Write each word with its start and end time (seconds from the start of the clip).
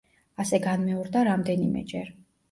ასე 0.43 0.59
განმეორდა 0.63 1.21
რამდენიმეჯერ. 1.27 2.09